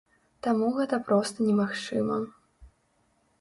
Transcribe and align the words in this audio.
Таму 0.45 0.69
гэта 0.77 0.99
проста 1.09 1.45
немагчыма. 1.49 2.17